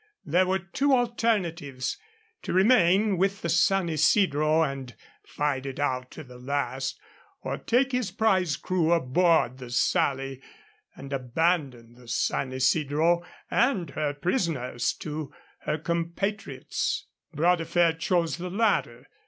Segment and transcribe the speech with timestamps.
[0.25, 1.95] There were two alternatives
[2.41, 4.95] to remain with the San Isidro and
[5.27, 6.99] fight it out to the last,
[7.43, 10.41] or take his prize crew aboard the Sally
[10.95, 15.31] and abandon the San Isidro and her prisoners to
[15.65, 17.05] her compatriots.
[17.31, 19.05] Bras de Fer chose the latter.